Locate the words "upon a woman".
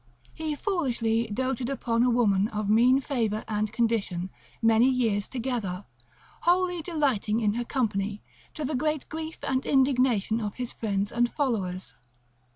1.69-2.47